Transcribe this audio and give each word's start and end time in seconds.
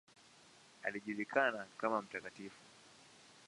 Alijulikana 0.83 1.67
kama 1.77 2.01
""Mt. 2.01 2.51